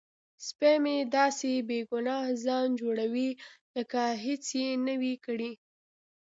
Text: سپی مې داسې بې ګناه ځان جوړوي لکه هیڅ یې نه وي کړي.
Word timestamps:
سپی 0.47 0.75
مې 0.83 0.95
داسې 1.15 1.51
بې 1.67 1.79
ګناه 1.91 2.27
ځان 2.45 2.67
جوړوي 2.81 3.29
لکه 3.75 4.01
هیڅ 4.25 4.45
یې 4.61 4.69
نه 4.87 4.95
وي 5.01 5.15
کړي. 5.25 5.51